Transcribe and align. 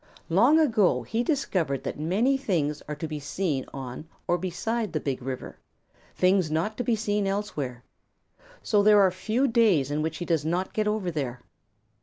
Long 0.29 0.57
ago 0.59 1.03
he 1.03 1.21
discovered 1.23 1.83
that 1.83 1.99
many 1.99 2.35
things 2.35 2.81
are 2.87 2.95
to 2.95 3.07
be 3.07 3.19
seen 3.19 3.65
on 3.71 4.07
or 4.27 4.35
beside 4.39 4.93
the 4.93 4.99
Big 4.99 5.21
River, 5.21 5.59
things 6.15 6.49
not 6.49 6.75
to 6.77 6.83
be 6.83 6.95
seen 6.95 7.27
elsewhere. 7.27 7.83
So 8.63 8.81
there 8.81 8.99
are 8.99 9.11
few 9.11 9.47
clays 9.47 9.91
in 9.91 10.01
which 10.01 10.17
he 10.17 10.25
does 10.25 10.43
not 10.43 10.73
get 10.73 10.87
over 10.87 11.11
there. 11.11 11.43